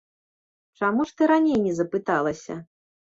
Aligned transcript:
Чаму 0.79 1.05
ж 1.09 1.13
ты 1.21 1.27
раней 1.31 1.57
не 1.65 1.73
запыталася? 1.81 2.57